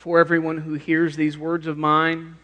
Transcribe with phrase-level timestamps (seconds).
[0.00, 2.36] For everyone who hears these words of mine,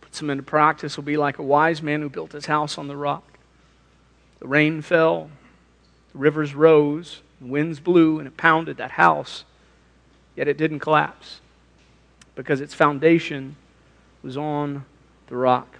[0.00, 2.86] puts them into practice, will be like a wise man who built his house on
[2.86, 3.24] the rock.
[4.38, 5.28] The rain fell,
[6.12, 9.42] the rivers rose, the winds blew, and it pounded that house,
[10.36, 11.40] yet it didn't collapse
[12.36, 13.56] because its foundation
[14.22, 14.84] was on
[15.26, 15.78] the rock.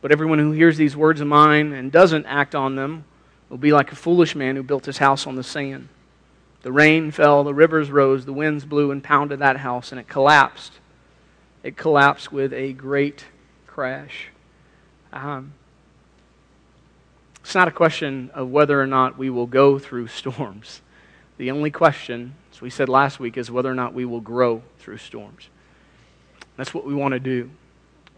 [0.00, 3.04] But everyone who hears these words of mine and doesn't act on them
[3.50, 5.90] will be like a foolish man who built his house on the sand.
[6.62, 10.08] The rain fell, the rivers rose, the winds blew and pounded that house, and it
[10.08, 10.72] collapsed.
[11.62, 13.26] It collapsed with a great
[13.66, 14.28] crash.
[15.12, 15.52] Um,
[17.40, 20.80] it's not a question of whether or not we will go through storms.
[21.38, 24.62] The only question, as we said last week, is whether or not we will grow
[24.78, 25.48] through storms.
[26.56, 27.50] That's what we want to do.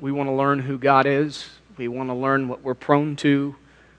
[0.01, 1.49] We want to learn who God is.
[1.77, 3.57] We want to learn what we're prone to.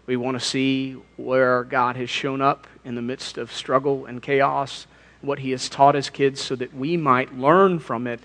[0.09, 4.23] We want to see where God has shown up in the midst of struggle and
[4.23, 4.87] chaos,
[5.21, 8.19] what He has taught His kids, so that we might learn from it,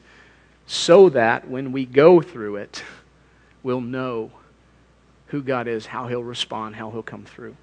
[0.66, 2.83] so that when we go through it,
[3.62, 4.31] we'll know
[5.27, 7.55] who God is, how He'll respond, how He'll come through.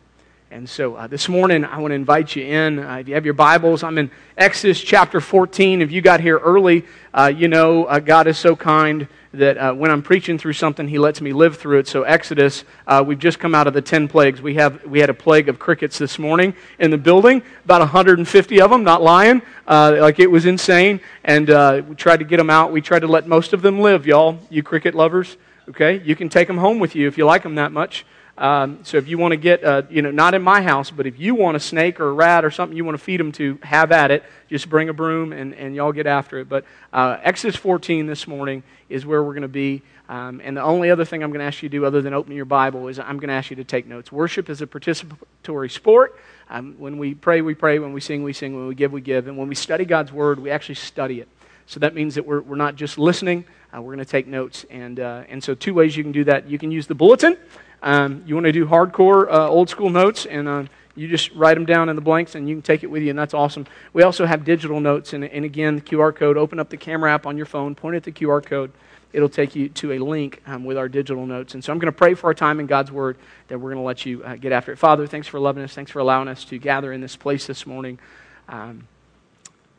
[0.52, 2.80] And so uh, this morning, I want to invite you in.
[2.80, 5.82] Uh, if you have your Bibles, I'm in Exodus chapter 14.
[5.82, 9.72] If you got here early, uh, you know uh, God is so kind that uh,
[9.74, 11.88] when I'm preaching through something, He lets me live through it.
[11.88, 14.42] So, Exodus, uh, we've just come out of the 10 plagues.
[14.42, 18.60] We, have, we had a plague of crickets this morning in the building, about 150
[18.60, 19.42] of them, not lying.
[19.70, 21.00] Like it was insane.
[21.24, 21.48] And
[21.88, 22.74] we tried to get them out.
[22.74, 25.38] We tried to let most of them live, y'all, you cricket lovers.
[25.70, 26.02] Okay?
[26.04, 28.06] You can take them home with you if you like them that much.
[28.38, 31.06] Um, so if you want to get, uh, you know, not in my house, but
[31.06, 33.32] if you want a snake or a rat or something you want to feed them
[33.34, 34.23] to, have at it.
[34.50, 36.50] Just bring a broom and, and y'all get after it.
[36.50, 39.82] But uh, Exodus 14 this morning is where we're going to be.
[40.10, 42.14] Um, and the only other thing I'm going to ask you to do other than
[42.14, 44.12] open your Bible is I'm going to ask you to take notes.
[44.12, 46.20] Worship is a participatory sport.
[46.50, 47.80] Um, when we pray, we pray.
[47.80, 48.56] When we sing, we sing.
[48.56, 49.28] When we give, we give.
[49.28, 51.30] And when we study God's Word, we actually study it.
[51.67, 54.66] So that means that we're, we're not just listening, uh, we're going to take notes.
[54.70, 56.50] And, uh, and so, two ways you can do that.
[56.50, 57.38] You can use the bulletin.
[57.84, 60.64] Um, you want to do hardcore uh, old school notes, and uh,
[60.95, 63.10] you just write them down in the blanks, and you can take it with you,
[63.10, 63.66] and that's awesome.
[63.94, 66.38] We also have digital notes, and, and again, the QR code.
[66.38, 68.72] Open up the camera app on your phone, point at the QR code.
[69.14, 71.54] It'll take you to a link um, with our digital notes.
[71.54, 73.17] And so I'm going to pray for our time in God's Word
[73.49, 74.78] that we're going to let you uh, get after it.
[74.78, 75.73] Father, thanks for loving us.
[75.73, 77.99] Thanks for allowing us to gather in this place this morning.
[78.48, 78.88] Um,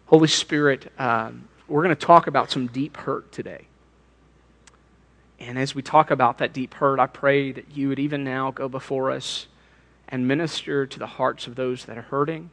[0.07, 3.67] Holy Spirit, um, we're going to talk about some deep hurt today.
[5.41, 8.51] And as we talk about that deep hurt, I pray that you would even now
[8.51, 9.47] go before us
[10.07, 12.51] and minister to the hearts of those that are hurting,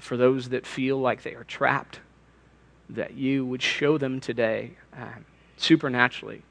[0.00, 2.00] for those that feel like they are trapped,
[2.88, 5.20] that you would show them today uh,
[5.56, 6.42] supernaturally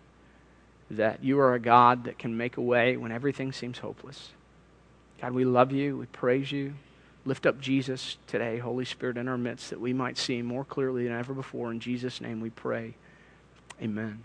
[0.91, 4.29] that you are a God that can make a way when everything seems hopeless.
[5.19, 5.97] God, we love you.
[5.97, 6.75] We praise you.
[7.27, 11.07] Lift up Jesus today, Holy Spirit, in our midst, that we might see more clearly
[11.07, 11.71] than ever before.
[11.71, 12.93] In Jesus' name we pray.
[13.81, 14.21] Amen.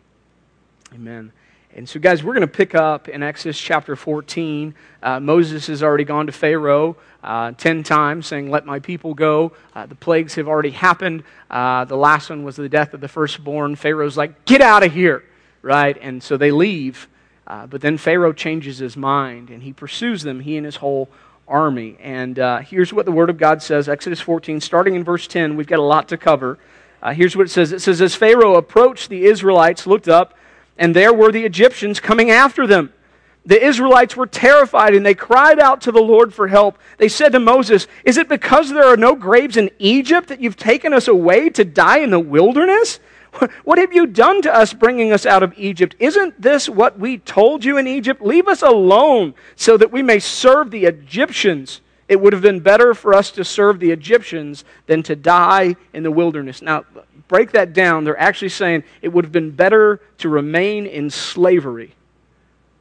[0.93, 1.33] Amen.
[1.75, 4.75] And so, guys, we're going to pick up in Exodus chapter 14.
[5.03, 6.95] Uh, Moses has already gone to Pharaoh
[7.25, 9.53] uh, 10 times, saying, Let my people go.
[9.75, 11.23] Uh, the plagues have already happened.
[11.51, 13.77] Uh, the last one was the death of the firstborn.
[13.77, 15.25] Pharaoh's like, Get out of here,
[15.63, 15.97] right?
[16.03, 17.09] And so they leave.
[17.47, 21.09] Uh, but then Pharaoh changes his mind and he pursues them, he and his whole
[21.51, 21.99] army.
[22.01, 25.57] And uh, here's what the Word of God says Exodus 14, starting in verse 10.
[25.57, 26.59] We've got a lot to cover.
[27.13, 30.35] here's what it says It says, As Pharaoh approached, the Israelites looked up
[30.79, 32.93] and there were the Egyptians coming after them.
[33.45, 36.79] The Israelites were terrified and they cried out to the Lord for help.
[36.99, 40.57] They said to Moses, Is it because there are no graves in Egypt that you've
[40.57, 42.99] taken us away to die in the wilderness?
[43.65, 45.95] What have you done to us bringing us out of Egypt?
[45.99, 48.23] Isn't this what we told you in Egypt?
[48.23, 51.81] Leave us alone so that we may serve the Egyptians.
[52.09, 56.03] It would have been better for us to serve the Egyptians than to die in
[56.03, 56.61] the wilderness.
[56.61, 56.85] Now,
[57.29, 61.95] break that down, they're actually saying it would have been better to remain in slavery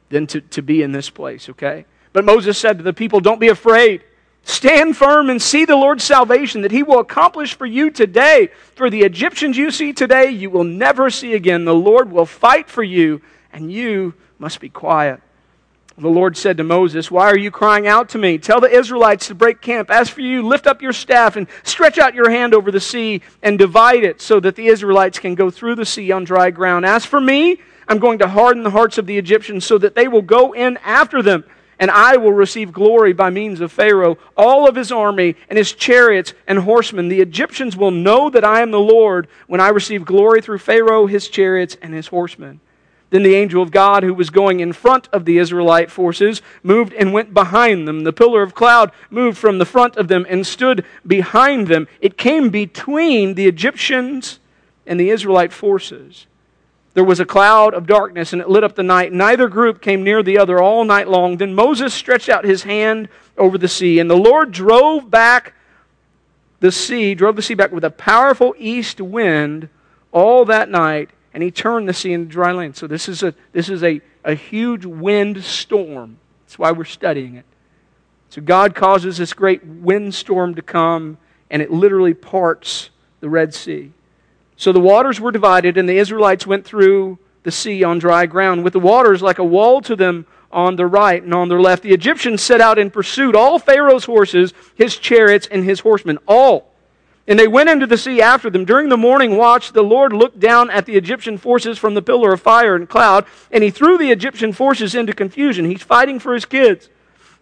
[0.08, 1.86] than to, to be in this place, okay?
[2.12, 4.02] But Moses said to the people, Don't be afraid.
[4.44, 8.50] Stand firm and see the Lord's salvation that he will accomplish for you today.
[8.74, 11.64] For the Egyptians you see today, you will never see again.
[11.64, 13.20] The Lord will fight for you,
[13.52, 15.20] and you must be quiet.
[16.00, 18.38] The Lord said to Moses, Why are you crying out to me?
[18.38, 19.90] Tell the Israelites to break camp.
[19.90, 23.20] As for you, lift up your staff and stretch out your hand over the sea
[23.42, 26.86] and divide it so that the Israelites can go through the sea on dry ground.
[26.86, 30.08] As for me, I'm going to harden the hearts of the Egyptians so that they
[30.08, 31.44] will go in after them,
[31.80, 35.72] and I will receive glory by means of Pharaoh, all of his army, and his
[35.72, 37.08] chariots and horsemen.
[37.08, 41.06] The Egyptians will know that I am the Lord when I receive glory through Pharaoh,
[41.06, 42.60] his chariots, and his horsemen.
[43.08, 46.92] Then the angel of God, who was going in front of the Israelite forces, moved
[46.92, 48.04] and went behind them.
[48.04, 51.88] The pillar of cloud moved from the front of them and stood behind them.
[52.00, 54.38] It came between the Egyptians
[54.86, 56.26] and the Israelite forces.
[56.92, 59.12] There was a cloud of darkness, and it lit up the night.
[59.12, 61.36] Neither group came near the other all night long.
[61.36, 63.08] Then Moses stretched out his hand
[63.38, 65.54] over the sea, and the Lord drove back
[66.58, 69.68] the sea, drove the sea back with a powerful east wind
[70.12, 72.76] all that night, and he turned the sea into dry land.
[72.76, 76.18] So this is a, this is a, a huge wind storm.
[76.44, 77.44] That's why we're studying it.
[78.30, 81.18] So God causes this great windstorm to come,
[81.50, 82.90] and it literally parts
[83.20, 83.92] the Red Sea.
[84.60, 88.62] So the waters were divided, and the Israelites went through the sea on dry ground,
[88.62, 91.82] with the waters like a wall to them on their right and on their left.
[91.82, 96.74] The Egyptians set out in pursuit, all Pharaoh's horses, his chariots, and his horsemen, all.
[97.26, 98.66] And they went into the sea after them.
[98.66, 102.34] During the morning watch, the Lord looked down at the Egyptian forces from the pillar
[102.34, 105.64] of fire and cloud, and he threw the Egyptian forces into confusion.
[105.64, 106.90] He's fighting for his kids.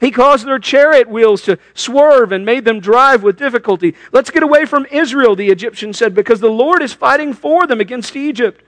[0.00, 3.94] He caused their chariot wheels to swerve and made them drive with difficulty.
[4.12, 7.80] Let's get away from Israel, the Egyptians said, because the Lord is fighting for them
[7.80, 8.62] against Egypt.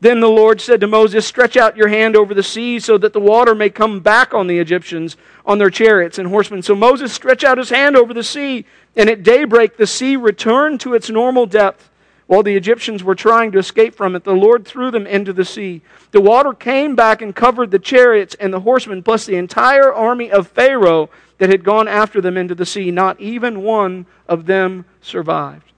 [0.00, 3.12] Then the Lord said to Moses, Stretch out your hand over the sea so that
[3.12, 6.62] the water may come back on the Egyptians, on their chariots and horsemen.
[6.62, 10.80] So Moses stretched out his hand over the sea, and at daybreak the sea returned
[10.80, 11.88] to its normal depth.
[12.26, 15.44] While the Egyptians were trying to escape from it, the Lord threw them into the
[15.44, 15.82] sea.
[16.10, 20.30] The water came back and covered the chariots and the horsemen, plus the entire army
[20.30, 21.08] of Pharaoh
[21.38, 22.90] that had gone after them into the sea.
[22.90, 25.70] Not even one of them survived.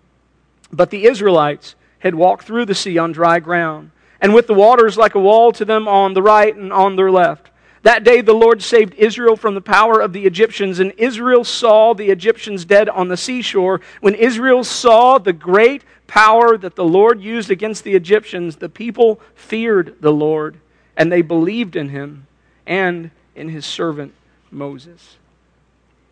[0.73, 3.91] But the Israelites had walked through the sea on dry ground,
[4.21, 7.11] and with the waters like a wall to them on the right and on their
[7.11, 7.50] left.
[7.83, 11.95] That day the Lord saved Israel from the power of the Egyptians, and Israel saw
[11.95, 13.81] the Egyptians dead on the seashore.
[14.00, 19.20] When Israel saw the great power that the Lord used against the Egyptians, the people
[19.37, 20.58] feared the Lord,
[20.96, 22.26] and they believed in him
[22.66, 24.12] and in his servant
[24.50, 25.19] Moses.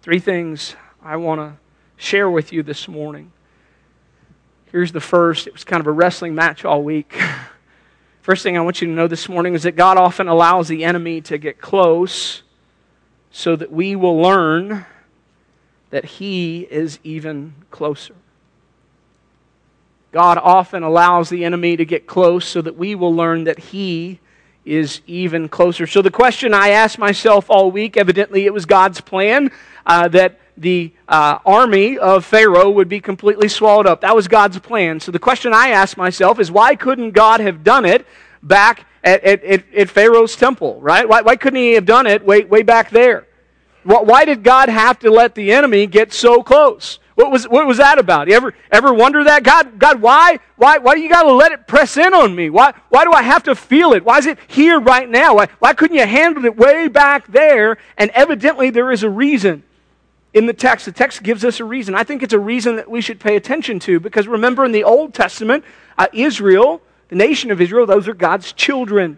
[0.03, 1.55] Three things I want to
[1.97, 3.33] share with you this morning.
[4.71, 5.47] Here's the first.
[5.47, 7.19] It was kind of a wrestling match all week.
[8.23, 10.85] First thing I want you to know this morning is that God often allows the
[10.85, 12.43] enemy to get close
[13.31, 14.85] so that we will learn
[15.91, 18.16] that he is even closer.
[20.17, 24.19] God often allows the enemy to get close so that we will learn that He
[24.65, 25.87] is even closer.
[25.87, 29.51] So, the question I asked myself all week evidently, it was God's plan
[29.85, 34.01] uh, that the uh, army of Pharaoh would be completely swallowed up.
[34.01, 35.01] That was God's plan.
[35.01, 38.07] So, the question I asked myself is why couldn't God have done it
[38.43, 41.07] back at, at, at, Pharaoh's temple, right?
[41.07, 43.27] Why, why couldn't He have done it way, way back there?
[43.85, 47.01] Why did God have to let the enemy get so close?
[47.17, 48.29] What was, what was that about?
[48.29, 49.43] You ever, ever wonder that?
[49.43, 52.51] God, God, why, why, why do you got to let it press in on me?
[52.51, 54.05] Why, why do I have to feel it?
[54.05, 55.37] Why is it here right now?
[55.37, 57.79] Why, why couldn't you handle it way back there?
[57.97, 59.63] And evidently there is a reason
[60.35, 60.85] in the text.
[60.85, 61.95] The text gives us a reason.
[61.95, 64.85] I think it's a reason that we should pay attention to because remember in the
[64.85, 65.65] Old Testament,
[65.97, 69.17] uh, Israel, the nation of Israel, those are God's children.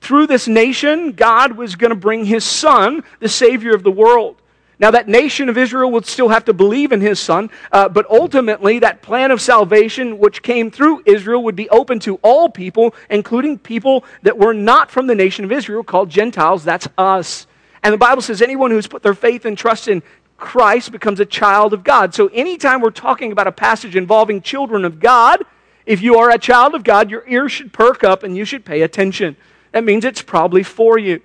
[0.00, 4.42] Through this nation, God was going to bring his son, the Savior of the world.
[4.80, 8.08] Now, that nation of Israel would still have to believe in his son, uh, but
[8.08, 12.94] ultimately, that plan of salvation which came through Israel would be open to all people,
[13.10, 16.64] including people that were not from the nation of Israel, called Gentiles.
[16.64, 17.48] That's us.
[17.82, 20.02] And the Bible says anyone who's put their faith and trust in
[20.36, 22.14] Christ becomes a child of God.
[22.14, 25.44] So, anytime we're talking about a passage involving children of God,
[25.86, 28.64] if you are a child of God, your ears should perk up and you should
[28.64, 29.36] pay attention.
[29.72, 31.20] That means it's probably for you.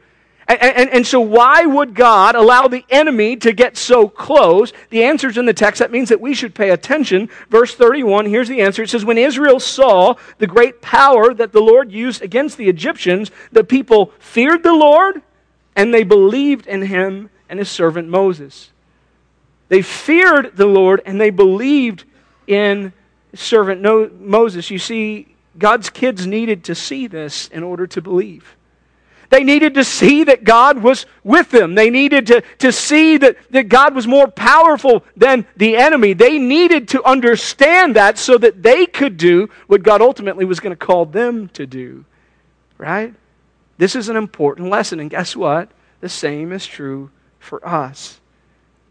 [0.48, 4.74] And, and, and, so, why would God allow the enemy to get so close?
[4.90, 5.80] The answer's in the text.
[5.80, 7.30] That means that we should pay attention.
[7.50, 8.84] Verse 31, here's the answer.
[8.84, 13.32] It says, When Israel saw the great power that the Lord used against the Egyptians,
[13.54, 15.22] the people feared the Lord
[15.76, 18.72] and they believed in him and his servant Moses.
[19.70, 22.04] They feared the Lord and they believed
[22.48, 22.92] in
[23.32, 23.82] his servant
[24.20, 24.70] Moses.
[24.70, 28.58] You see, God's kids needed to see this in order to believe.
[29.34, 31.74] They needed to see that God was with them.
[31.74, 36.13] They needed to, to see that, that God was more powerful than the enemy.
[36.13, 40.70] They needed to understand that so that they could do what God ultimately was going
[40.70, 42.06] to call them to do.
[42.78, 43.16] Right?
[43.80, 45.00] This is an important lesson.
[45.00, 45.72] And guess what?
[46.00, 47.10] The same is true
[47.40, 48.20] for us.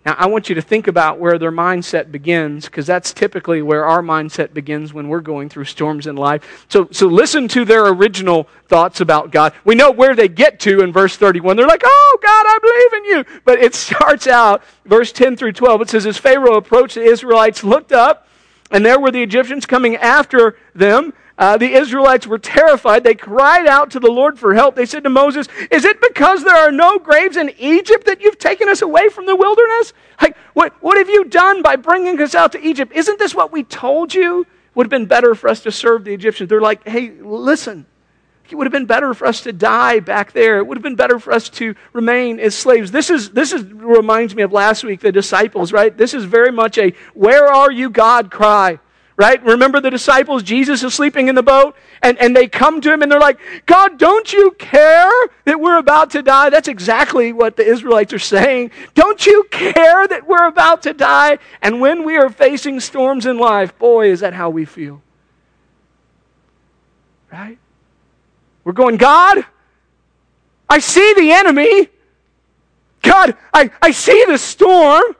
[0.04, 3.84] Now, I want you to think about where their mindset begins, because that's typically where
[3.84, 6.66] our mindset begins when we're going through storms in life.
[6.68, 9.54] So, so listen to their original thoughts about God.
[9.64, 11.56] We know where they get to in verse 31.
[11.56, 13.40] They're like, oh, God, I believe in you.
[13.44, 15.82] But it starts out, verse 10 through 12.
[15.82, 18.26] It says, As Pharaoh approached, the Israelites looked up,
[18.72, 21.12] and there were the Egyptians coming after them.
[21.38, 23.04] Uh, the Israelites were terrified.
[23.04, 24.76] They cried out to the Lord for help.
[24.76, 28.38] They said to Moses, Is it because there are no graves in Egypt that you've
[28.38, 29.92] taken us away from the wilderness?
[30.20, 32.92] Like, what, what have you done by bringing us out to Egypt?
[32.94, 36.14] Isn't this what we told you would have been better for us to serve the
[36.14, 36.48] Egyptians.
[36.48, 37.86] They're like, hey, listen,
[38.50, 40.58] it would have been better for us to die back there.
[40.58, 42.90] It would have been better for us to remain as slaves.
[42.90, 45.96] This is this is reminds me of last week, the disciples, right?
[45.96, 48.78] This is very much a where are you, God cry.
[49.16, 49.42] Right?
[49.44, 50.42] Remember the disciples?
[50.42, 53.38] Jesus is sleeping in the boat, and, and they come to him and they're like,
[53.66, 55.12] God, don't you care
[55.44, 56.48] that we're about to die?
[56.48, 58.70] That's exactly what the Israelites are saying.
[58.94, 61.38] Don't you care that we're about to die?
[61.60, 65.02] And when we are facing storms in life, boy, is that how we feel.
[67.30, 67.58] Right?
[68.64, 69.44] We're going, God,
[70.68, 71.88] I see the enemy.
[73.02, 75.16] God, I, I see the storm.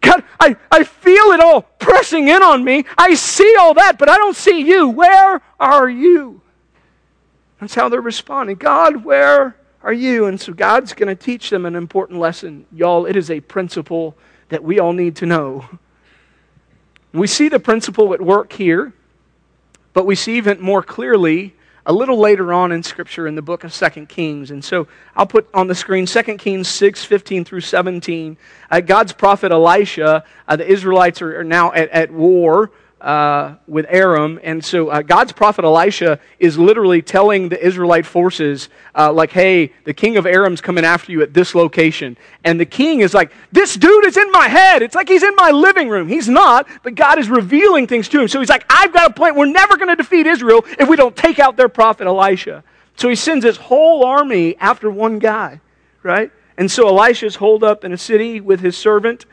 [0.00, 2.84] God, I, I feel it all pressing in on me.
[2.96, 4.88] I see all that, but I don't see you.
[4.88, 6.40] Where are you?
[7.60, 8.56] That's how they're responding.
[8.56, 10.26] God, where are you?
[10.26, 12.66] And so God's going to teach them an important lesson.
[12.72, 14.16] Y'all, it is a principle
[14.48, 15.68] that we all need to know.
[17.12, 18.92] We see the principle at work here,
[19.92, 21.54] but we see even more clearly
[21.88, 24.50] a little later on in Scripture in the book of Second Kings.
[24.50, 28.36] And so I'll put on the screen Second Kings 6 15 through 17.
[28.70, 33.86] Uh, God's prophet Elisha, uh, the Israelites are, are now at, at war uh, with
[33.88, 34.40] Aram.
[34.42, 39.72] And so uh, God's prophet Elisha is literally telling the Israelite forces, uh, like, hey,
[39.84, 42.16] the king of Aram's coming after you at this location.
[42.44, 44.82] And the king is like, this dude is in my head.
[44.82, 46.08] It's like he's in my living room.
[46.08, 48.28] He's not, but God is revealing things to him.
[48.28, 49.36] So he's like, I've got a plan.
[49.36, 52.64] We're never going to defeat Israel if we don't take out their prophet Elisha.
[52.96, 55.60] So he sends his whole army after one guy,
[56.02, 56.32] right?
[56.56, 59.24] And so Elisha's holed up in a city with his servant.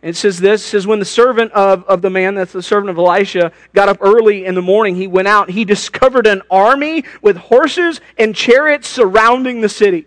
[0.00, 2.90] It says this, it says, when the servant of, of the man, that's the servant
[2.90, 7.04] of Elisha, got up early in the morning, he went out, he discovered an army
[7.20, 10.06] with horses and chariots surrounding the city.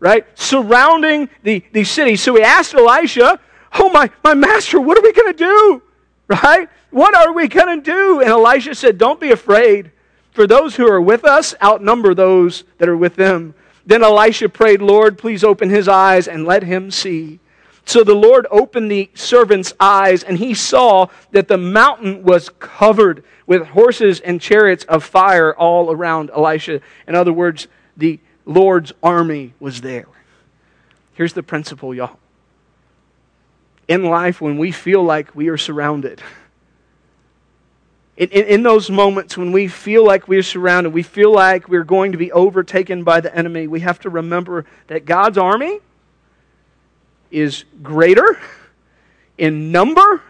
[0.00, 0.26] Right?
[0.36, 2.16] Surrounding the, the city.
[2.16, 3.38] So he asked Elisha,
[3.74, 5.82] Oh my, my master, what are we going to do?
[6.28, 6.68] Right?
[6.90, 8.20] What are we going to do?
[8.20, 9.92] And Elisha said, Don't be afraid.
[10.32, 13.54] For those who are with us outnumber those that are with them.
[13.84, 17.38] Then Elisha prayed, Lord, please open his eyes and let him see.
[17.84, 23.24] So the Lord opened the servant's eyes, and he saw that the mountain was covered
[23.46, 26.80] with horses and chariots of fire all around Elisha.
[27.08, 30.06] In other words, the Lord's army was there.
[31.14, 32.18] Here's the principle, y'all.
[33.88, 36.22] In life, when we feel like we are surrounded,
[38.16, 41.82] in, in, in, those moments when we feel like we're surrounded, we feel like we're
[41.82, 45.80] going to be overtaken by the enemy, we have to remember that God's army
[47.32, 48.38] is greater
[49.38, 50.22] in number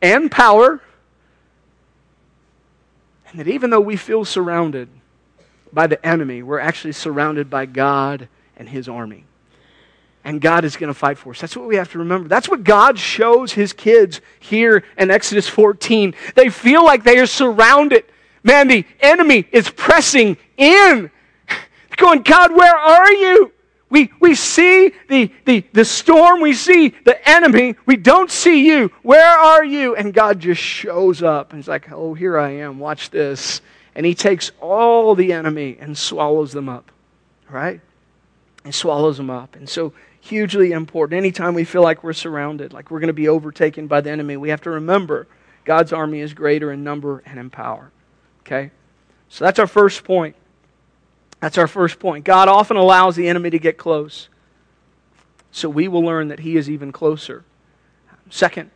[0.00, 0.80] and power,
[3.28, 4.88] and that even though we feel surrounded
[5.72, 9.24] by the enemy, we're actually surrounded by God and His army.
[10.24, 11.40] And God is going to fight for us.
[11.40, 12.28] That's what we have to remember.
[12.28, 16.14] That's what God shows His kids here in Exodus 14.
[16.34, 18.04] They feel like they are surrounded.
[18.42, 21.10] Man, the enemy is pressing in.
[21.96, 23.52] Going, God, where are you?
[23.88, 28.90] We, we see the, the, the storm, we see the enemy, we don't see you.
[29.02, 29.94] Where are you?
[29.94, 33.60] And God just shows up and He's like, Oh, here I am, watch this.
[33.94, 36.90] And He takes all the enemy and swallows them up,
[37.48, 37.80] right?
[38.64, 39.54] And swallows them up.
[39.54, 39.92] And so,
[40.26, 41.16] hugely important.
[41.16, 44.36] Anytime we feel like we're surrounded, like we're going to be overtaken by the enemy,
[44.36, 45.26] we have to remember
[45.64, 47.90] God's army is greater in number and in power.
[48.40, 48.70] Okay?
[49.28, 50.36] So that's our first point.
[51.46, 52.24] That's our first point.
[52.24, 54.28] God often allows the enemy to get close.
[55.52, 57.44] So we will learn that he is even closer.
[58.30, 58.72] Second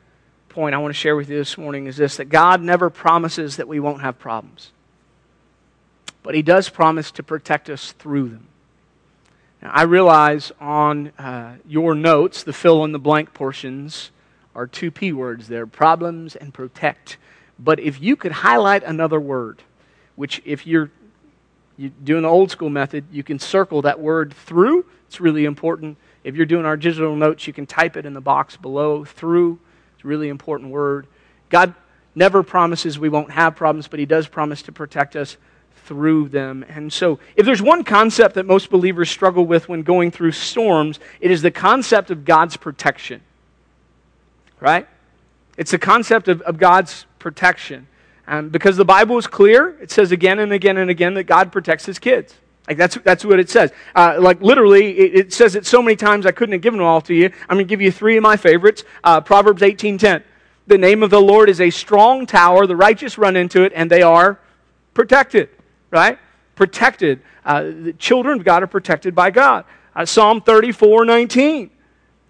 [0.49, 3.57] point I want to share with you this morning is this that God never promises
[3.57, 4.71] that we won't have problems.
[6.23, 8.47] But he does promise to protect us through them.
[9.61, 14.13] Now, I realize on uh, your notes, the fill in the blank portions
[14.55, 17.17] are two P words there problems and protect.
[17.59, 19.65] But if you could highlight another word,
[20.15, 20.93] which if you're
[21.81, 24.85] you doing the old school method, you can circle that word through.
[25.07, 25.97] It's really important.
[26.23, 29.07] If you're doing our digital notes, you can type it in the box below.
[29.07, 29.59] Through.
[29.95, 31.07] It's a really important word.
[31.49, 31.75] God
[32.15, 35.39] never promises we won't have problems, but He does promise to protect us
[35.87, 36.67] through them.
[36.69, 41.01] And so, if there's one concept that most believers struggle with when going through storms,
[41.19, 43.23] it is the concept of God's protection.
[44.61, 44.87] Right?
[45.57, 47.87] It's the concept of, of God's protection.
[48.31, 49.77] Um, because the Bible is clear.
[49.83, 52.33] It says again and again and again that God protects his kids.
[52.69, 53.73] Like that's, that's what it says.
[53.93, 56.87] Uh, like literally, it, it, says it so many times I couldn't have given them
[56.87, 57.27] all to you.
[57.49, 58.85] I'm going to give you three of my favorites.
[59.03, 60.23] Uh, Proverbs 18.10.
[60.69, 62.69] The name of the Lord is a strong tower.
[62.69, 64.39] The righteous run into it and they are
[64.95, 65.49] protected.
[65.91, 66.17] Right?
[66.55, 67.23] Protected.
[67.45, 69.65] Uh, the children of God are protected by God.
[69.97, 71.71] Uh, Psalm 34.19.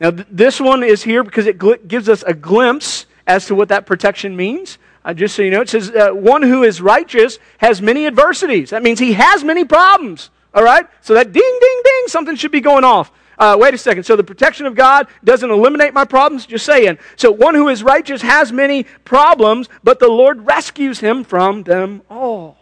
[0.00, 3.54] Now th- this one is here because it gl- gives us a glimpse as to
[3.54, 4.78] what that protection means.
[5.04, 8.70] Uh, just so you know, it says, uh, one who is righteous has many adversities.
[8.70, 10.30] That means he has many problems.
[10.52, 10.86] All right?
[11.00, 13.10] So that ding, ding, ding, something should be going off.
[13.38, 14.04] Uh, wait a second.
[14.04, 16.44] So the protection of God doesn't eliminate my problems?
[16.44, 16.98] Just saying.
[17.16, 22.02] So one who is righteous has many problems, but the Lord rescues him from them
[22.10, 22.58] all.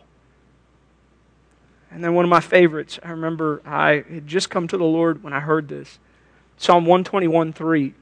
[1.90, 5.24] And then one of my favorites, I remember I had just come to the Lord
[5.24, 5.98] when I heard this.
[6.56, 7.94] Psalm 121 3.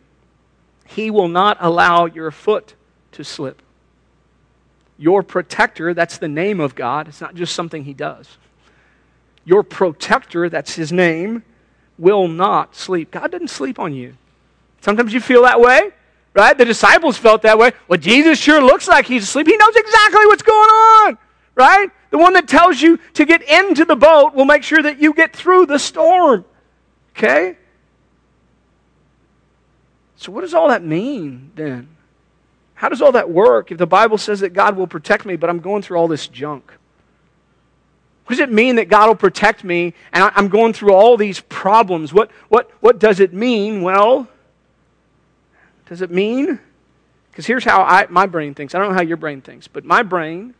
[0.88, 2.74] He will not allow your foot
[3.12, 3.62] to slip.
[4.98, 8.38] Your protector, that's the name of God, it's not just something He does.
[9.44, 11.42] Your protector, that's His name,
[11.98, 13.10] will not sleep.
[13.10, 14.16] God doesn't sleep on you.
[14.80, 15.90] Sometimes you feel that way,
[16.34, 16.56] right?
[16.56, 17.72] The disciples felt that way.
[17.88, 19.46] Well, Jesus sure looks like He's asleep.
[19.46, 21.18] He knows exactly what's going on,
[21.54, 21.90] right?
[22.10, 25.12] The one that tells you to get into the boat will make sure that you
[25.12, 26.44] get through the storm.
[27.10, 27.56] Okay?
[30.16, 31.95] So, what does all that mean then?
[32.76, 35.50] How does all that work if the Bible says that God will protect me, but
[35.50, 36.72] I'm going through all this junk?
[38.24, 41.40] What does it mean that God will protect me and I'm going through all these
[41.40, 42.12] problems?
[42.12, 43.82] What, what, what does it mean?
[43.82, 44.28] Well,
[45.86, 46.58] does it mean?
[47.30, 48.74] Because here's how I, my brain thinks.
[48.74, 50.54] I don't know how your brain thinks, but my brain,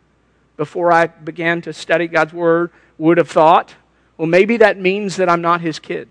[0.57, 3.75] before I began to study God's Word, would have thought,
[4.17, 6.09] well, maybe that means that I'm not His kid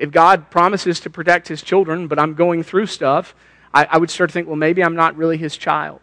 [0.00, 3.34] if God promises to protect his children, but I'm going through stuff,
[3.72, 6.00] I, I would start to think, well, maybe I'm not really his child.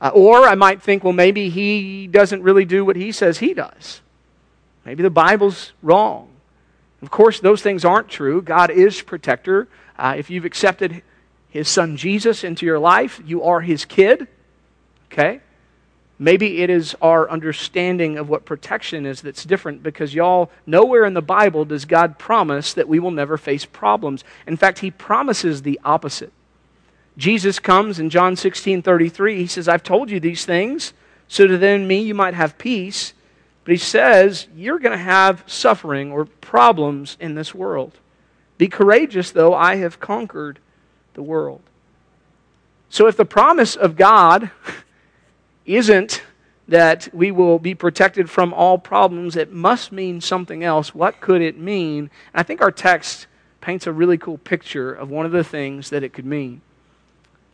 [0.00, 3.52] Uh, or I might think, well, maybe he doesn't really do what he says he
[3.52, 4.00] does.
[4.84, 6.28] Maybe the Bible's wrong.
[7.02, 8.42] Of course, those things aren't true.
[8.42, 9.68] God is protector.
[9.98, 11.02] Uh, if you've accepted
[11.48, 14.26] his son Jesus into your life, you are his kid.
[15.12, 15.40] Okay?
[16.18, 21.14] Maybe it is our understanding of what protection is that's different because, y'all, nowhere in
[21.14, 24.22] the Bible does God promise that we will never face problems.
[24.46, 26.32] In fact, He promises the opposite.
[27.20, 29.36] Jesus comes in John 16 33.
[29.36, 30.94] He says, I've told you these things
[31.28, 33.12] so that in me you might have peace.
[33.64, 37.98] But He says, You're going to have suffering or problems in this world.
[38.56, 40.60] Be courageous, though, I have conquered
[41.12, 41.60] the world.
[42.88, 44.50] So if the promise of God
[45.66, 46.22] isn't
[46.68, 49.34] that we will be protected from all problems.
[49.34, 50.94] It must mean something else.
[50.94, 52.10] What could it mean?
[52.32, 53.26] And I think our text
[53.60, 56.60] paints a really cool picture of one of the things that it could mean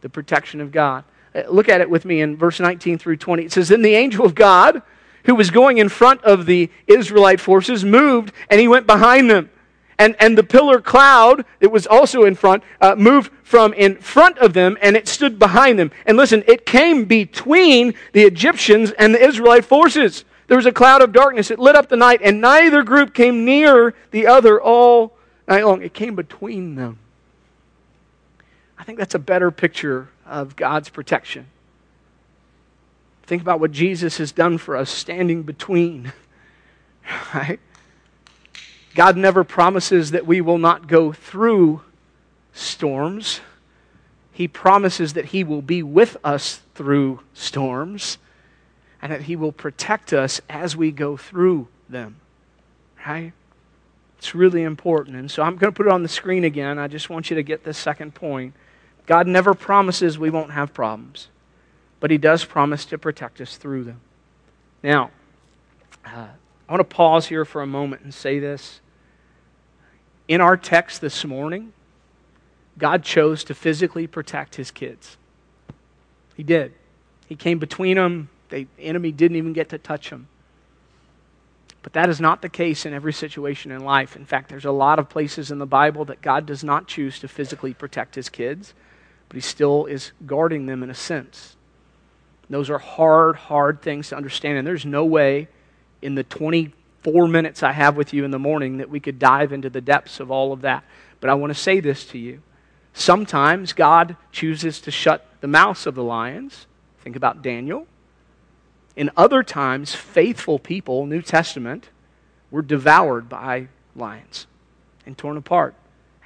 [0.07, 1.03] the protection of God.
[1.35, 3.47] Uh, look at it with me in verse 19 through 20.
[3.47, 4.83] It says, Then the angel of God,
[5.25, 9.51] who was going in front of the Israelite forces, moved and he went behind them.
[9.99, 14.38] And, and the pillar cloud that was also in front uh, moved from in front
[14.38, 15.90] of them and it stood behind them.
[16.05, 20.25] And listen, it came between the Egyptians and the Israelite forces.
[20.47, 21.51] There was a cloud of darkness.
[21.51, 25.16] It lit up the night, and neither group came near the other all
[25.49, 25.83] night long.
[25.83, 27.01] It came between them.
[28.79, 31.47] I think that's a better picture of God's protection.
[33.25, 36.12] Think about what Jesus has done for us, standing between.
[37.33, 37.61] Right?
[38.97, 41.83] God never promises that we will not go through
[42.53, 43.43] storms.
[44.33, 48.19] He promises that He will be with us through storms
[49.01, 52.17] and that He will protect us as we go through them.
[53.07, 53.33] Right?
[54.19, 55.17] It's really important.
[55.17, 56.79] And so I'm going to put it on the screen again.
[56.79, 58.55] I just want you to get this second point.
[59.07, 61.29] God never promises we won't have problems,
[62.01, 64.01] but He does promise to protect us through them.
[64.83, 65.11] Now,
[66.05, 66.29] uh,
[66.69, 68.81] I want to pause here for a moment and say this.
[70.29, 71.73] In our text this morning,
[72.79, 75.16] God chose to physically protect his kids.
[76.37, 76.75] He did.
[77.29, 78.29] He came between them.
[78.51, 80.29] The enemy didn't even get to touch them.
[81.83, 84.16] But that is not the case in every situation in life.
[84.16, 87.21] In fact, there's a lot of places in the Bible that God does not choose
[87.21, 88.75] to physically protect his kids,
[89.29, 91.57] but he still is guarding them in a sense.
[92.49, 94.59] Those are hard, hard things to understand.
[94.59, 95.49] And there's no way
[96.01, 99.53] in the 24 minutes I have with you in the morning that we could dive
[99.53, 100.85] into the depths of all of that.
[101.21, 102.43] But I want to say this to you.
[102.93, 106.67] Sometimes God chooses to shut the mouths of the lions.
[107.03, 107.87] Think about Daniel.
[108.95, 111.91] In other times, faithful people, New Testament,
[112.51, 114.47] were devoured by lions
[115.05, 115.75] and torn apart.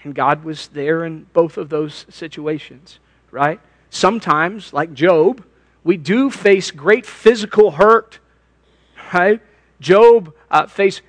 [0.02, 2.98] And God was there in both of those situations,
[3.30, 3.60] right?
[3.90, 5.44] Sometimes, like Job,
[5.84, 8.18] we do face great physical hurt,
[9.12, 9.40] right?
[9.80, 11.02] Job uh, faced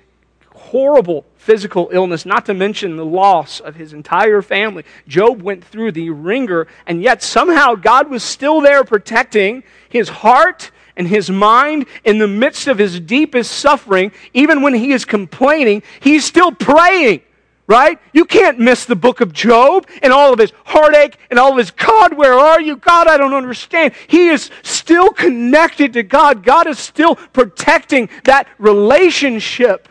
[0.54, 4.84] horrible physical illness, not to mention the loss of his entire family.
[5.08, 10.70] Job went through the ringer, and yet somehow God was still there protecting his heart
[10.96, 14.12] and his mind in the midst of his deepest suffering.
[14.34, 17.22] Even when he is complaining, he's still praying.
[17.66, 17.98] Right?
[18.12, 21.58] You can't miss the book of Job and all of his heartache and all of
[21.58, 22.76] his, God, where are you?
[22.76, 23.94] God, I don't understand.
[24.08, 26.44] He is still connected to God.
[26.44, 29.88] God is still protecting that relationship.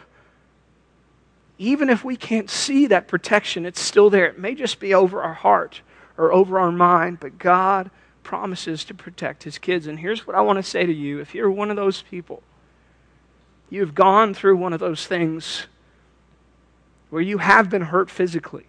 [1.58, 4.26] Even if we can't see that protection, it's still there.
[4.26, 5.82] It may just be over our heart
[6.18, 7.90] or over our mind, but God
[8.24, 9.88] promises to protect his kids.
[9.88, 12.44] And here's what I want to say to you if you're one of those people,
[13.70, 15.68] you've gone through one of those things
[17.12, 18.65] where you have been hurt physically.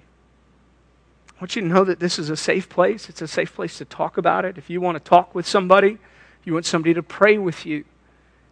[1.30, 3.08] I want you to know that this is a safe place.
[3.08, 4.58] It's a safe place to talk about it.
[4.58, 5.98] If you want to talk with somebody,
[6.44, 7.84] you want somebody to pray with you.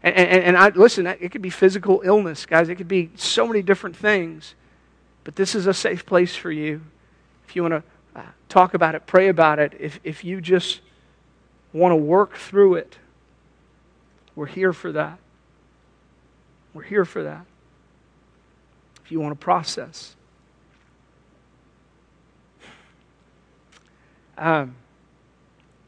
[0.02, 2.68] And, and, and I, listen, it could be physical illness, guys.
[2.68, 4.54] It could be so many different things.
[5.24, 6.82] But this is a safe place for you.
[7.48, 7.82] If you want to
[8.20, 10.80] uh, talk about it, pray about it, if, if you just
[11.72, 12.96] want to work through it,
[14.36, 15.18] we're here for that.
[16.74, 17.44] We're here for that
[19.10, 20.14] you want to process.
[24.38, 24.74] Um,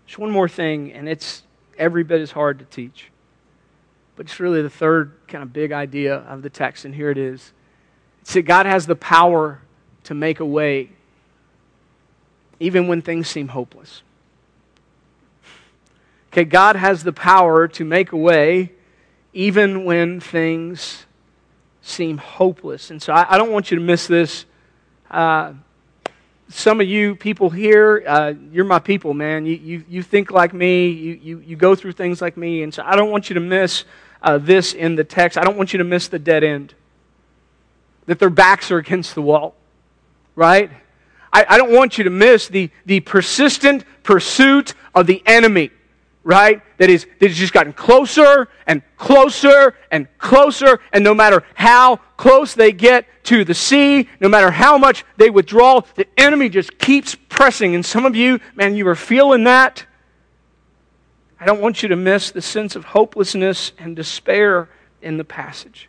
[0.07, 1.43] just one more thing, and it's
[1.79, 3.11] every bit as hard to teach.
[4.17, 7.17] But it's really the third kind of big idea of the text, and here it
[7.17, 7.53] is.
[8.21, 9.61] It's that God has the power
[10.05, 10.91] to make a way
[12.61, 14.03] even when things seem hopeless.
[16.33, 18.73] Okay, God has the power to make a way
[19.33, 21.07] even when things
[21.83, 22.91] seem hopeless.
[22.91, 24.47] And so I, I don't want you to miss this.
[25.11, 25.53] Uh,
[26.49, 29.45] some of you people here, uh, you're my people, man.
[29.45, 32.63] You, you, you think like me, you, you, you go through things like me.
[32.63, 33.85] And so I don't want you to miss
[34.23, 35.37] uh, this in the text.
[35.37, 36.75] I don't want you to miss the dead end.
[38.07, 39.55] That their backs are against the wall,
[40.35, 40.71] right?
[41.33, 45.71] I, I don't want you to miss the, the persistent pursuit of the enemy
[46.25, 46.63] right?
[46.79, 50.81] That is, that has just gotten closer and closer and closer.
[50.93, 55.31] And no matter how close they get to the sea, no matter how much they
[55.31, 57.75] withdraw, the enemy just keeps pressing.
[57.75, 59.87] And some of you, man, you are feeling that.
[61.41, 64.69] I don't want you to miss the sense of hopelessness and despair
[65.01, 65.89] in the passage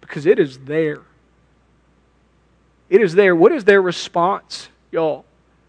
[0.00, 1.02] because it is there.
[2.88, 3.34] It is there.
[3.34, 5.24] What is their response, y'all,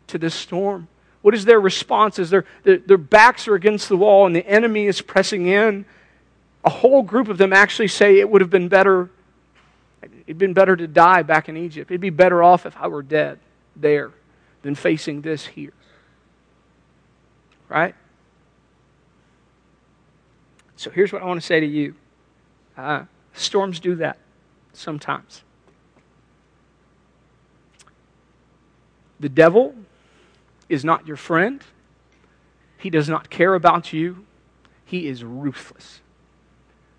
[0.07, 0.87] to this storm?
[1.21, 4.45] What is their response Is their, their, their backs are against the wall and the
[4.47, 5.85] enemy is pressing in?
[6.63, 9.09] A whole group of them actually say it would have been better,
[10.25, 11.91] it'd been better to die back in Egypt.
[11.91, 13.39] It'd be better off if I were dead
[13.75, 14.11] there
[14.61, 15.73] than facing this here.
[17.69, 17.95] Right?
[20.75, 21.95] So here's what I want to say to you
[22.77, 23.03] uh,
[23.33, 24.17] storms do that
[24.73, 25.43] sometimes.
[29.19, 29.75] The devil
[30.71, 31.61] is not your friend.
[32.77, 34.25] He does not care about you.
[34.85, 36.01] He is ruthless.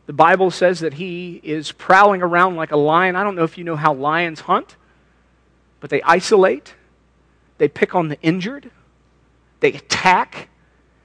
[0.07, 3.17] The Bible says that he is prowling around like a lion.
[3.17, 4.77] I don't know if you know how lions hunt,
[5.81, 6.75] but they isolate,
[7.59, 8.71] they pick on the injured,
[9.61, 10.49] they attack.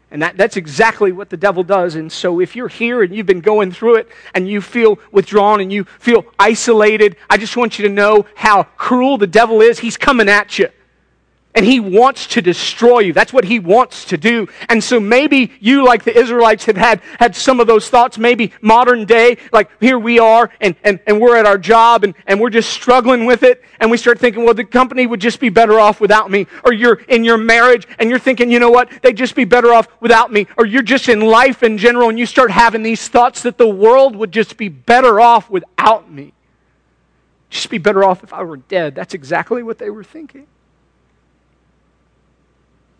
[0.09, 1.95] And that, that's exactly what the devil does.
[1.95, 5.59] And so, if you're here and you've been going through it and you feel withdrawn
[5.59, 9.79] and you feel isolated, I just want you to know how cruel the devil is.
[9.79, 10.69] He's coming at you
[11.57, 13.13] and he wants to destroy you.
[13.13, 14.47] That's what he wants to do.
[14.69, 18.19] And so maybe you, like the Israelites, have had, had some of those thoughts.
[18.19, 22.13] Maybe modern day, like here we are and, and, and we're at our job and,
[22.27, 23.63] and we're just struggling with it.
[23.79, 26.45] And we start thinking, well, the company would just be better off without me.
[26.63, 28.91] Or you're in your marriage and you're thinking, you know what?
[29.01, 30.45] They'd just be better off without me.
[30.59, 33.67] Or you're just in life in general and you start having these thoughts that the
[33.67, 36.33] world would just be better off without me.
[37.49, 38.93] Just be better off if I were dead.
[38.93, 40.45] That's exactly what they were thinking.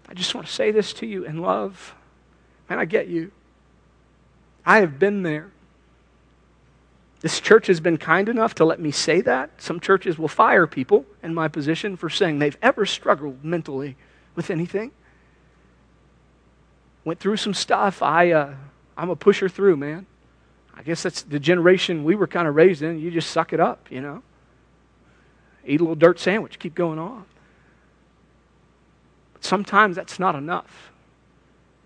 [0.07, 1.93] I just want to say this to you in love.
[2.69, 3.31] Man, I get you.
[4.65, 5.51] I have been there.
[7.21, 9.61] This church has been kind enough to let me say that.
[9.61, 13.95] Some churches will fire people in my position for saying they've ever struggled mentally
[14.35, 14.91] with anything.
[17.03, 18.01] Went through some stuff.
[18.01, 18.53] I, uh,
[18.95, 20.05] I'm a pusher through, man.
[20.75, 22.99] I guess that's the generation we were kind of raised in.
[22.99, 24.21] You just suck it up, you know.
[25.65, 27.25] Eat a little dirt sandwich, keep going on.
[29.47, 30.91] Sometimes that's not enough.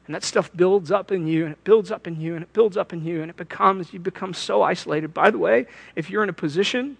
[0.07, 2.51] And that stuff builds up in you, and it builds up in you, and it
[2.53, 5.13] builds up in you, and it becomes, you become so isolated.
[5.13, 6.97] By the way, if you're in a position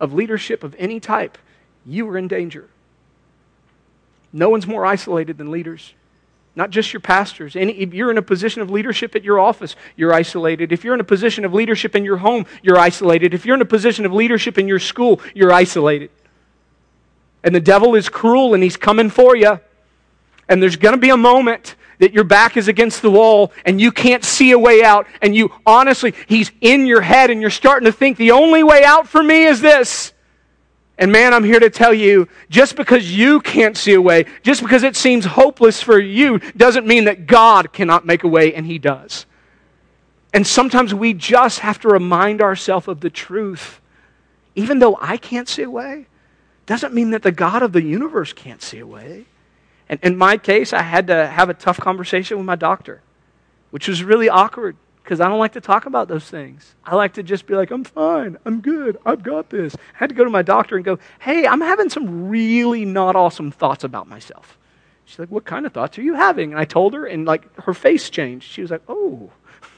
[0.00, 1.38] of leadership of any type,
[1.86, 2.68] you are in danger.
[4.32, 5.94] No one's more isolated than leaders.
[6.56, 7.54] Not just your pastors.
[7.54, 10.72] Any, if you're in a position of leadership at your office, you're isolated.
[10.72, 13.32] If you're in a position of leadership in your home, you're isolated.
[13.32, 16.10] If you're in a position of leadership in your school, you're isolated.
[17.44, 19.60] And the devil is cruel and he's coming for you.
[20.48, 23.80] And there's going to be a moment that your back is against the wall and
[23.80, 25.06] you can't see a way out.
[25.20, 28.84] And you honestly, he's in your head and you're starting to think the only way
[28.84, 30.12] out for me is this.
[30.98, 34.62] And man, I'm here to tell you just because you can't see a way, just
[34.62, 38.66] because it seems hopeless for you, doesn't mean that God cannot make a way, and
[38.66, 39.24] He does.
[40.34, 43.80] And sometimes we just have to remind ourselves of the truth.
[44.56, 46.06] Even though I can't see a way,
[46.66, 49.26] doesn't mean that the God of the universe can't see a way.
[49.88, 53.02] And in my case, I had to have a tough conversation with my doctor,
[53.70, 56.74] which was really awkward because I don't like to talk about those things.
[56.84, 59.74] I like to just be like, I'm fine, I'm good, I've got this.
[59.74, 63.16] I had to go to my doctor and go, hey, I'm having some really not
[63.16, 64.58] awesome thoughts about myself.
[65.06, 66.50] She's like, what kind of thoughts are you having?
[66.50, 68.46] And I told her, and like her face changed.
[68.46, 69.30] She was like, oh,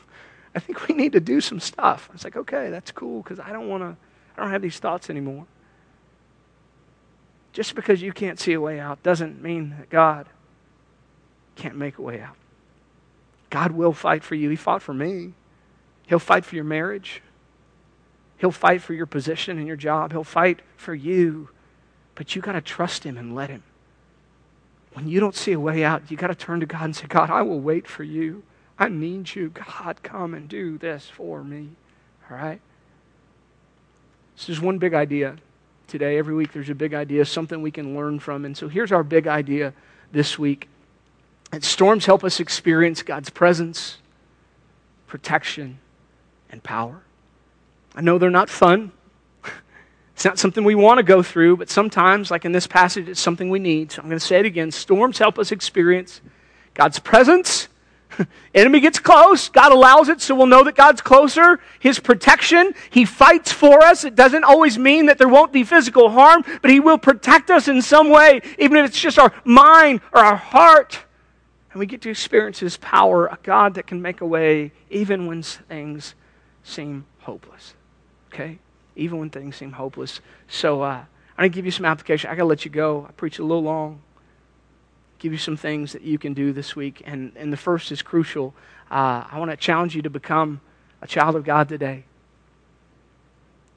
[0.56, 2.08] I think we need to do some stuff.
[2.10, 3.96] I was like, okay, that's cool because I don't want to,
[4.36, 5.46] I don't have these thoughts anymore.
[7.52, 10.26] Just because you can't see a way out doesn't mean that God
[11.56, 12.36] can't make a way out.
[13.50, 14.48] God will fight for you.
[14.48, 15.34] He fought for me.
[16.06, 17.22] He'll fight for your marriage.
[18.38, 20.12] He'll fight for your position and your job.
[20.12, 21.50] He'll fight for you.
[22.14, 23.62] But you got to trust Him and let Him.
[24.92, 27.06] When you don't see a way out, you got to turn to God and say,
[27.06, 28.42] God, I will wait for you.
[28.78, 29.50] I need you.
[29.50, 31.70] God, come and do this for me.
[32.30, 32.60] All right?
[34.36, 35.36] This is one big idea
[35.90, 36.16] today.
[36.16, 38.44] Every week there's a big idea, something we can learn from.
[38.44, 39.74] And so here's our big idea
[40.12, 40.68] this week
[41.53, 43.98] and storms help us experience God's presence,
[45.07, 45.79] protection,
[46.50, 47.03] and power.
[47.94, 48.92] I know they're not fun.
[50.14, 53.18] It's not something we want to go through, but sometimes, like in this passage, it's
[53.18, 53.90] something we need.
[53.90, 54.70] So I'm going to say it again.
[54.70, 56.20] Storms help us experience
[56.74, 57.69] God's presence.
[58.54, 59.48] Enemy gets close.
[59.48, 61.60] God allows it, so we'll know that God's closer.
[61.78, 62.74] His protection.
[62.90, 64.04] He fights for us.
[64.04, 67.68] It doesn't always mean that there won't be physical harm, but He will protect us
[67.68, 71.00] in some way, even if it's just our mind or our heart.
[71.72, 75.26] And we get to experience His power, a God that can make a way even
[75.26, 76.14] when things
[76.64, 77.74] seem hopeless.
[78.32, 78.58] Okay?
[78.96, 80.20] Even when things seem hopeless.
[80.48, 81.04] So uh,
[81.40, 82.30] I'm going to give you some application.
[82.30, 83.06] I got to let you go.
[83.08, 84.02] I preach a little long.
[85.20, 87.02] Give you some things that you can do this week.
[87.04, 88.54] And, and the first is crucial.
[88.90, 90.61] Uh, I want to challenge you to become
[91.02, 92.04] a child of God today.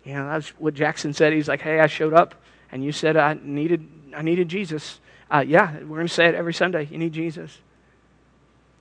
[0.03, 1.33] You know, that's what Jackson said.
[1.33, 2.33] He's like, hey, I showed up
[2.71, 4.99] and you said I needed, I needed Jesus.
[5.29, 6.87] Uh, yeah, we're going to say it every Sunday.
[6.89, 7.59] You need Jesus.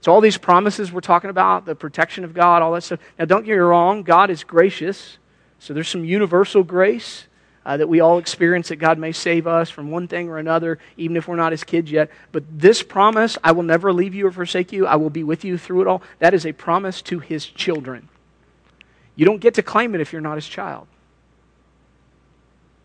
[0.00, 2.98] So, all these promises we're talking about, the protection of God, all that stuff.
[3.18, 5.18] Now, don't get me wrong, God is gracious.
[5.60, 7.26] So, there's some universal grace
[7.64, 10.78] uh, that we all experience that God may save us from one thing or another,
[10.96, 12.10] even if we're not his kids yet.
[12.32, 15.44] But this promise, I will never leave you or forsake you, I will be with
[15.44, 18.08] you through it all, that is a promise to his children.
[19.14, 20.86] You don't get to claim it if you're not his child.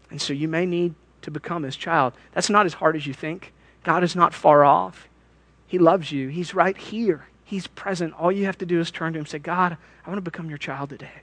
[0.10, 2.13] And so, you may need to become his child.
[2.34, 3.54] That's not as hard as you think.
[3.84, 5.08] God is not far off.
[5.68, 6.30] He loves you.
[6.30, 7.28] He's right here.
[7.44, 8.13] He's present.
[8.13, 10.22] All you have to do is turn to Him and say, God, I want to
[10.22, 11.22] become your child today.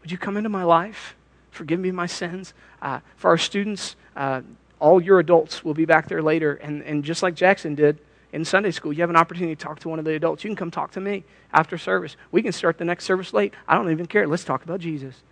[0.00, 1.14] Would you come into my life?
[1.54, 2.52] Forgive me my sins.
[2.82, 4.42] Uh, for our students, uh,
[4.80, 6.54] all your adults will be back there later.
[6.54, 8.00] And, and just like Jackson did
[8.32, 10.42] in Sunday school, you have an opportunity to talk to one of the adults.
[10.42, 12.16] You can come talk to me after service.
[12.32, 13.54] We can start the next service late.
[13.68, 14.26] I don't even care.
[14.26, 15.22] Let's talk about Jesus.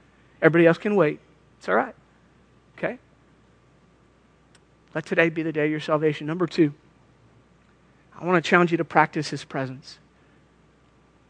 [0.41, 1.19] Everybody else can wait.
[1.59, 1.95] It's all right.
[2.79, 2.99] Okay?
[4.95, 6.27] Let today be the day of your salvation.
[6.27, 6.73] Number two.
[8.17, 9.99] I want to challenge you to practice His presence.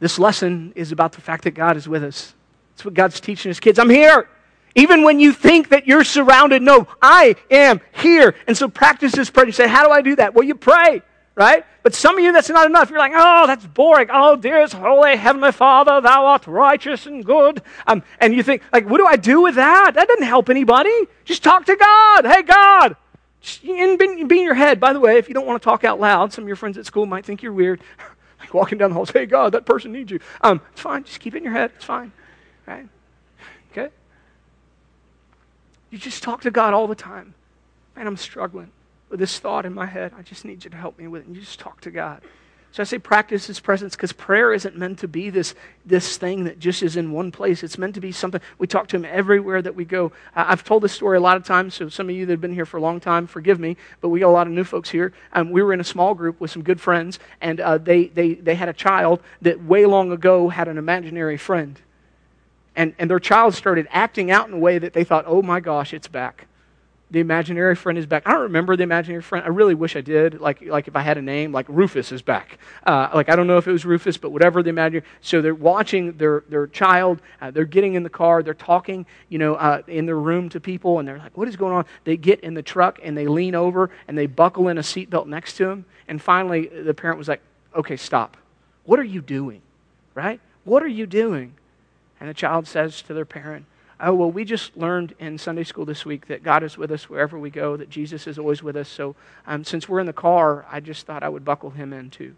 [0.00, 2.34] This lesson is about the fact that God is with us.
[2.72, 3.78] That's what God's teaching His kids.
[3.78, 4.28] I'm here.
[4.74, 8.34] Even when you think that you're surrounded, no, I am here.
[8.46, 9.46] And so practice this prayer.
[9.46, 10.34] You say, How do I do that?
[10.34, 11.02] Well, you pray,
[11.34, 11.64] right?
[11.82, 12.88] But some of you, that's not enough.
[12.90, 14.08] You're like, Oh, that's boring.
[14.12, 17.62] Oh, dearest, holy Heavenly Father, thou art righteous and good.
[17.86, 19.94] Um, and you think, like, what do I do with that?
[19.94, 21.06] That doesn't help anybody.
[21.24, 22.24] Just talk to God.
[22.24, 22.96] Hey, God,
[23.68, 24.80] and be, in your head.
[24.80, 26.78] By the way, if you don't want to talk out loud, some of your friends
[26.78, 27.80] at school might think you're weird.
[28.40, 30.20] like walking down the hall, say, hey, God, that person needs you.
[30.40, 31.04] Um, it's fine.
[31.04, 31.72] Just keep it in your head.
[31.76, 32.12] It's fine.
[32.66, 32.88] Right?
[33.72, 33.88] Okay?
[35.92, 37.34] You just talk to God all the time.
[37.94, 38.70] Man, I'm struggling
[39.10, 40.12] with this thought in my head.
[40.18, 41.26] I just need you to help me with it.
[41.26, 42.22] And you just talk to God.
[42.70, 46.44] So I say practice his presence because prayer isn't meant to be this, this thing
[46.44, 47.62] that just is in one place.
[47.62, 48.40] It's meant to be something.
[48.56, 50.12] We talk to him everywhere that we go.
[50.34, 52.54] I've told this story a lot of times, so some of you that have been
[52.54, 54.88] here for a long time, forgive me, but we got a lot of new folks
[54.88, 55.12] here.
[55.34, 58.32] Um, we were in a small group with some good friends, and uh, they, they,
[58.32, 61.78] they had a child that way long ago had an imaginary friend.
[62.74, 65.60] And, and their child started acting out in a way that they thought, oh my
[65.60, 66.46] gosh, it's back
[67.12, 68.22] the imaginary friend is back.
[68.24, 69.44] I don't remember the imaginary friend.
[69.44, 70.40] I really wish I did.
[70.40, 72.58] Like, like if I had a name, like Rufus is back.
[72.86, 75.04] Uh, like I don't know if it was Rufus, but whatever the imaginary.
[75.20, 77.20] So they're watching their their child.
[77.40, 78.42] Uh, they're getting in the car.
[78.42, 81.56] They're talking, you know, uh, in their room to people, and they're like, "What is
[81.56, 84.78] going on?" They get in the truck and they lean over and they buckle in
[84.78, 85.84] a seatbelt next to him.
[86.08, 87.42] And finally, the parent was like,
[87.76, 88.38] "Okay, stop.
[88.84, 89.60] What are you doing?
[90.14, 90.40] Right?
[90.64, 91.52] What are you doing?"
[92.22, 93.66] And the child says to their parent,
[93.98, 97.10] oh, well, we just learned in Sunday school this week that God is with us
[97.10, 98.88] wherever we go, that Jesus is always with us.
[98.88, 102.10] So um, since we're in the car, I just thought I would buckle him in
[102.10, 102.36] too.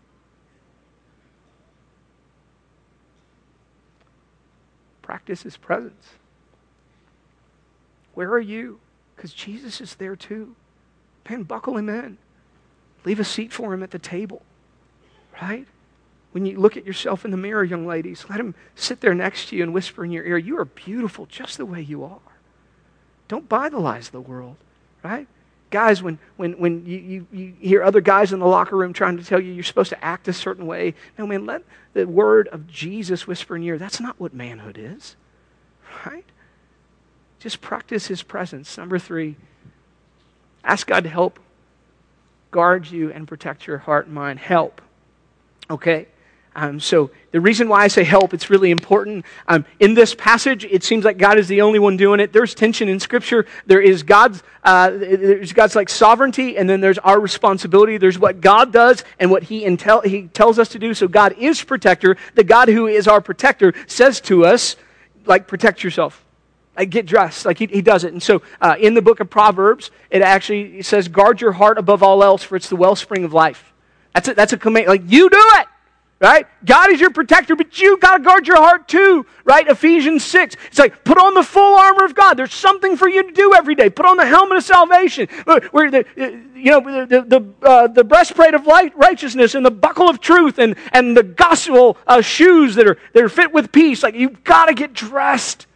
[5.03, 6.15] Practice his presence.
[8.15, 8.81] Where are you?
[9.15, 10.57] Because Jesus is there too.
[11.29, 12.17] Man, buckle him in.
[13.05, 14.41] Leave a seat for him at the table,
[15.43, 15.67] right?
[16.35, 19.51] When you look at yourself in the mirror, young ladies, let him sit there next
[19.51, 22.19] to you and whisper in your ear, You are beautiful just the way you are.
[23.29, 24.57] Don't buy the lies of the world,
[25.05, 25.29] right?
[25.71, 29.17] Guys, when, when, when you, you, you hear other guys in the locker room trying
[29.17, 32.49] to tell you you're supposed to act a certain way, no, man, let the word
[32.49, 33.79] of Jesus whisper in your ear.
[33.79, 35.15] That's not what manhood is,
[36.05, 36.27] right?
[37.39, 38.77] Just practice his presence.
[38.77, 39.37] Number three,
[40.65, 41.39] ask God to help
[42.51, 44.41] guard you and protect your heart and mind.
[44.41, 44.83] Help.
[45.71, 46.09] Okay?
[46.57, 49.25] Um, so the reason why I say help, it's really important.
[49.49, 52.33] Um, in this passage, it seems like God is the only one doing it.
[52.33, 53.45] There's tension in Scripture.
[53.67, 57.99] There is God's, uh, there's God's like sovereignty, and then there's our responsibility.
[57.99, 60.95] There's what God does and what He intel- He tells us to do.
[60.95, 62.17] So God is protector.
[62.37, 64.77] The God who is our protector says to us,
[65.27, 66.25] like, protect yourself.
[66.77, 67.47] Like, get dressed.
[67.47, 68.13] Like, He, he does it.
[68.13, 72.05] And so uh, in the book of Proverbs, it actually says, guard your heart above
[72.05, 73.73] all else, for it's the wellspring of life.
[74.13, 74.87] That's a, that's a command.
[74.87, 75.67] Like, you do it
[76.25, 76.47] right?
[76.65, 79.69] God is your protector, but you got to guard your heart too, right?
[79.69, 80.57] Ephesians 6.
[80.69, 82.39] It's like, put on the full armor of God.
[82.39, 83.91] There's something for you to do every day.
[83.91, 85.29] Put on the helmet of salvation,
[85.71, 90.09] where the, you know, the, the, uh, the breastplate of light, righteousness and the buckle
[90.09, 94.03] of truth and, and the gospel uh, shoes that are, that are fit with peace.
[94.03, 95.67] Like, you've got to get dressed.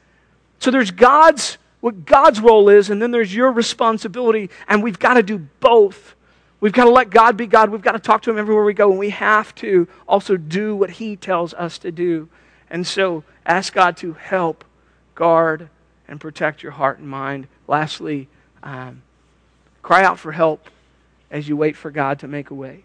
[0.61, 5.15] So there's God's, what God's role is, and then there's your responsibility, and we've got
[5.15, 6.15] to do both.
[6.61, 7.71] We've got to let God be God.
[7.71, 8.91] We've got to talk to Him everywhere we go.
[8.91, 12.29] And we have to also do what He tells us to do.
[12.69, 14.65] And so ask God to help
[15.15, 15.69] guard
[16.09, 17.47] and protect your heart and mind.
[17.67, 18.29] Lastly,
[18.63, 19.03] um,
[19.83, 20.69] cry out for help
[21.31, 22.83] as you wait for God to make a way.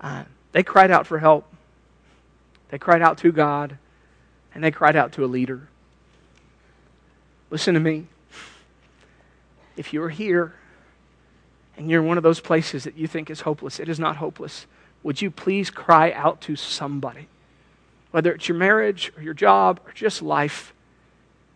[0.00, 1.52] Uh, they cried out for help.
[2.70, 3.78] They cried out to God,
[4.54, 5.68] and they cried out to a leader.
[7.50, 8.06] Listen to me.
[9.76, 10.54] If you're here
[11.78, 14.16] and you're in one of those places that you think is hopeless, it is not
[14.16, 14.66] hopeless.
[15.04, 17.28] Would you please cry out to somebody?
[18.10, 20.74] Whether it's your marriage or your job or just life,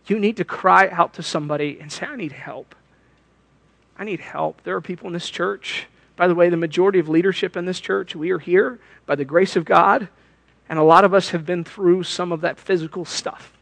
[0.06, 2.74] you need to cry out to somebody and say, I need help.
[3.98, 4.62] I need help.
[4.62, 5.86] There are people in this church.
[6.14, 9.24] By the way, the majority of leadership in this church, we are here by the
[9.24, 10.08] grace of God,
[10.68, 13.52] and a lot of us have been through some of that physical stuff.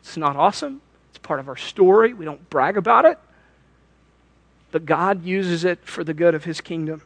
[0.00, 0.82] It's not awesome.
[1.08, 2.12] It's part of our story.
[2.12, 3.18] We don't brag about it
[4.70, 7.02] but God uses it for the good of His kingdom.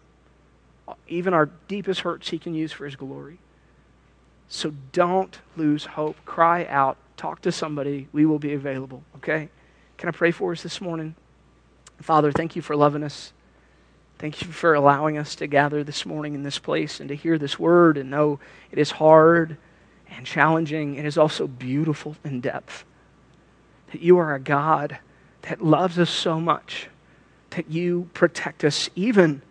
[1.09, 3.38] Even our deepest hurts, He can use for His glory.
[4.48, 6.16] So don't lose hope.
[6.24, 6.96] Cry out.
[7.16, 8.09] Talk to somebody.
[8.12, 9.48] We will be available, okay?
[9.96, 11.14] Can I pray for us this morning?
[12.00, 13.33] Father, thank you for loving us.
[14.18, 17.38] Thank you for allowing us to gather this morning in this place and to hear
[17.38, 18.38] this word and know
[18.70, 19.57] it is hard
[20.09, 20.96] and challenging.
[20.96, 22.85] It is also beautiful in depth.
[23.92, 24.98] That you are a God
[25.42, 26.88] that loves us so much
[27.55, 29.43] that you protect us even,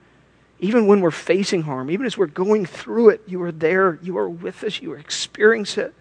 [0.59, 3.21] even when we're facing harm, even as we're going through it.
[3.27, 5.93] You are there, you are with us, you are experiencing it.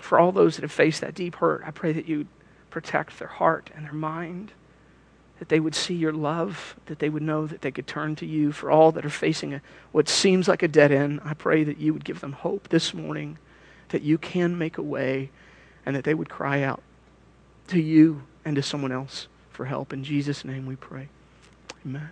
[0.00, 2.26] For all those that have faced that deep hurt, I pray that you
[2.70, 4.52] protect their heart and their mind,
[5.38, 8.26] that they would see your love, that they would know that they could turn to
[8.26, 8.52] you.
[8.52, 11.78] For all that are facing a, what seems like a dead end, I pray that
[11.78, 13.38] you would give them hope this morning,
[13.90, 15.30] that you can make a way,
[15.84, 16.82] and that they would cry out
[17.68, 19.92] to you and to someone else for help.
[19.92, 21.08] In Jesus' name we pray.
[21.84, 22.10] Amen.